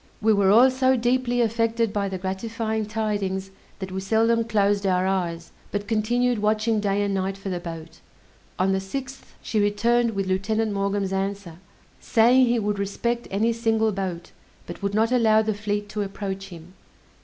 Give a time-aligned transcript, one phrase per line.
[0.19, 5.05] We were all so deeply affected by the gratifying tidings, that we seldom closed our
[5.05, 7.99] eyes, but continued watching day and night for the boat.
[8.57, 11.57] On the 6th she returned with Lieutenant Maughn's answer,
[11.99, 14.31] saying he would respect any single boat;
[14.65, 16.73] but would not allow the fleet to approach him.